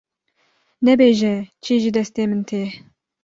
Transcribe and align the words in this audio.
nebêje 0.85 1.33
çi 1.63 1.73
ji 1.81 1.89
destê 1.95 2.23
min 2.29 2.41
tê. 2.49 2.63